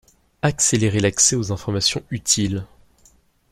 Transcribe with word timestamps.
Accélérer 0.41 0.99
l'accès 0.99 1.35
aux 1.35 1.51
informations 1.51 2.01
utiles. 2.09 2.65